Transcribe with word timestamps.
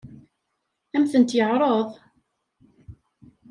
Ad 0.95 0.99
m-ten-yeɛṛeḍ? 1.03 1.89